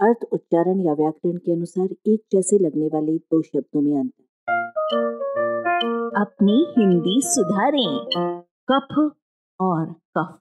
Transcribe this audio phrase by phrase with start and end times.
[0.00, 4.24] अर्थ, उच्चारण या व्याकरण के अनुसार एक जैसे लगने वाले दो शब्दों में अंतर।
[6.16, 8.06] अपनी हिंदी सुधारें।
[8.72, 9.12] कफ
[9.60, 10.38] और कफ।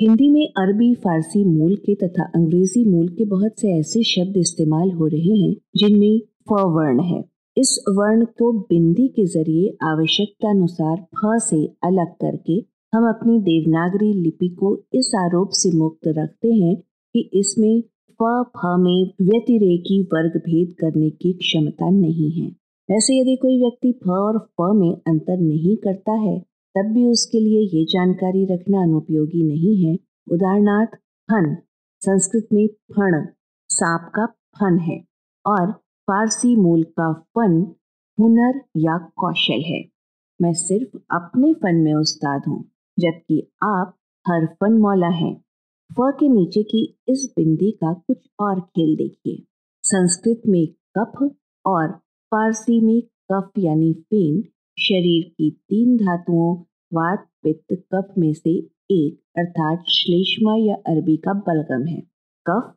[0.00, 4.90] हिंदी में अरबी, फारसी मूल के तथा अंग्रेज़ी मूल के बहुत से ऐसे शब्द इस्तेमाल
[4.90, 7.24] हो रहे हैं, जिनमें फ वर्ण है।
[7.56, 12.64] इस वर्ण को बिंदी के ज़रिए आवश्यकता अनुसार फ से अलग करके
[12.94, 16.82] हम अपनी देवनागरी लिपि को इस आरोप से मुक्त रखते हैं
[17.14, 17.82] कि इसमें
[18.20, 18.24] फ
[18.56, 22.48] फ में व्यतिरेकी वर्ग भेद करने की क्षमता नहीं है।
[22.90, 26.38] वैसे यदि कोई व्यक्ति फ और फ में अंतर नहीं करता है,
[26.74, 29.98] तब भी उसके लिए ये जानकारी रखना अनुपयोगी नहीं है।
[30.32, 30.90] उदाहरणार्थ,
[31.30, 31.56] फन,
[32.00, 33.26] संस्कृत में फण,
[33.68, 35.04] सांप का फन है,
[35.46, 35.72] और
[36.06, 37.74] फारसी मूल का फन,
[38.20, 39.84] हुनर या कौशल है।
[40.42, 42.64] मैं सिर्फ़ अपने फन में उस्ताद हूँ,
[42.98, 43.96] जबकि आप
[44.28, 45.44] हर फन मौला हैं।
[45.92, 49.44] फ के नीचे की इस बिंदी का कुछ और खेल देखिए।
[49.82, 50.68] संस्कृत में
[50.98, 51.92] कफ और
[52.26, 54.42] फारसी में कफ यानी फेन
[54.78, 56.56] शरीर की तीन धातुओं,
[56.94, 58.50] वात, पित्त, कफ में से
[58.90, 62.02] एक, अर्थात श्लेष्मा या अरबी का बलगम है।
[62.46, 62.74] कफ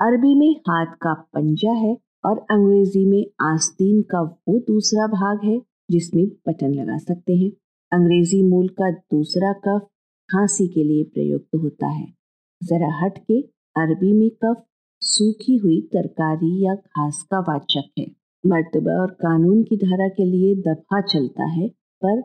[0.00, 5.62] अरबी में हाथ का पंजा है और अंग्रेज़ी में आस्तीन का वो दूसरा भाग है,
[5.90, 7.50] जिसमें बटन लगा सकते हैं।
[7.92, 9.86] अंग्रेज़ी मूल का दूसरा कफ
[10.30, 12.21] खांसी के लिए प्रयुक्त होता है।
[12.62, 13.40] जरा हट के
[13.76, 14.64] अरबी में कफ,
[15.00, 18.06] सूखी हुई तरकारी या घास का वाचक है।
[18.46, 21.68] मर्तबा और कानून की धारा के लिए दफ़ा चलता है,
[22.04, 22.20] पर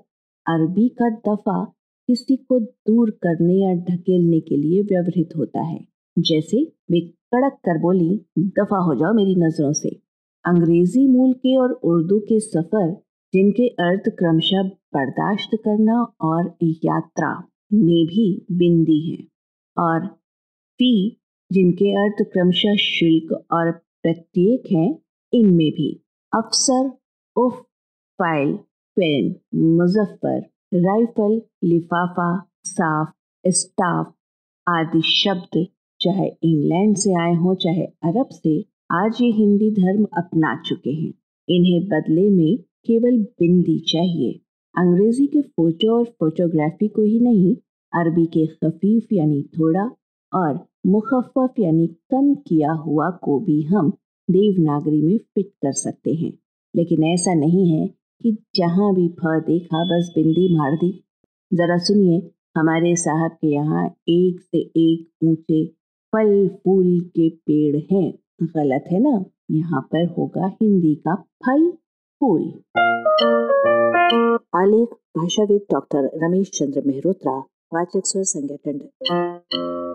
[0.48, 1.74] अरबी का दफ़ा
[2.08, 5.88] किसी को दूर करने या ढकेलने के लिए व्यवहित होता है।
[6.20, 9.90] जैसे, वे कड़क कर बोली, दफ़ा हो जाओ मेरी नज़रों से।
[10.46, 12.92] अंग्रेज़ी मूल के और उर्दू के सफ़र,
[13.34, 19.28] जिनके अर्थ क्रमशः बर्दाश्त करना और यात्रा में भी बिंदी है।
[19.78, 20.17] और
[20.80, 21.18] फ़ी
[21.52, 25.00] जिनके अर्थ क्रमशः शुल्क और प्रत्येक हैं,
[25.34, 26.04] इनमें भी
[26.36, 26.92] अफसर,
[27.36, 27.54] उफ,
[28.20, 28.54] फ़ाइल
[28.98, 30.38] फ़िल्म मुजफ्फर,
[30.74, 33.10] राइफल, लिफाफा, साफ़,
[33.48, 34.14] स्टाफ
[34.68, 35.68] आदि शब्द
[36.02, 41.14] चाहे इंग्लैंड से आए हों, चाहे अरब से आज ये हिंदी धर्म अपना चुके हैं।
[41.50, 44.32] इन्हें बदले में केवल बिंदी चाहिए।
[44.76, 47.56] अंग्रेज़ी के फ़ोटो और फोटोग्राफी को ही नहीं,
[47.94, 49.90] अरबी के खफीफ यानी थोड़ा
[50.34, 53.90] और मुखफ़ यानी कम किया हुआ को भी हम
[54.32, 56.34] देवनागरी में फिट कर सकते हैं।
[56.76, 57.88] लेकिन ऐसा नहीं है
[58.22, 61.04] कि जहाँ भी फ देखा बस बिंदी मार दी।
[61.54, 65.66] जरा सुनिए, हमारे साहब के यहाँ एक से एक ऊँचे
[66.16, 69.26] फल फूल के पेड़ हैं। गलत है ना?
[69.52, 71.72] यहाँ पर होगा हिंदी का फल
[72.20, 72.42] फूल।
[74.56, 77.44] आलेख, भाषाविद डॉक्टर रमेश चंद्र मेहरोत्रा
[77.74, 78.80] वाचक स्वर संगठन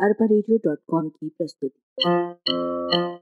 [0.05, 0.27] अरबा
[1.09, 3.22] की प्रस्तुति।